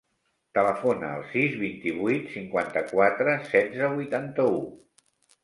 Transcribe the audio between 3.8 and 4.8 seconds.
vuitanta-u.